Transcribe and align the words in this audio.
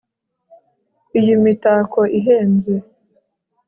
Iyi 1.19 1.33
mitako 1.43 2.01
ihenze 2.19 2.73